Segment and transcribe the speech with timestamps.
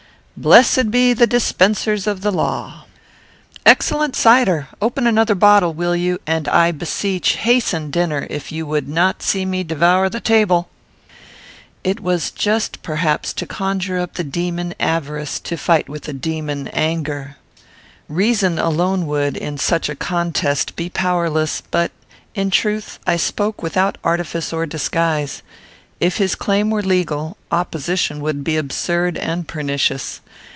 [0.37, 2.85] Blessed be the dispensers of law!
[3.63, 4.69] Excellent cider!
[4.81, 9.45] open another bottle, will you, and, I beseech, hasten dinner, if you would not see
[9.45, 10.67] me devour the table."
[11.83, 16.69] It was just, perhaps, to conjure up the demon avarice to fight with the demon
[16.69, 17.35] anger.
[18.09, 21.91] Reason alone would, in such a contest, be powerless, but,
[22.33, 25.43] in truth, I spoke without artifice or disguise.
[25.99, 30.19] If his claim were legal, opposition would be absurd and pernicious.